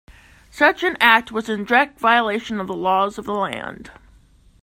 [0.49, 3.91] Such an act was in direct violation of the laws of the land.